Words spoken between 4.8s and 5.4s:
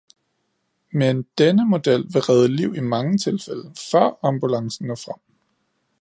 når frem.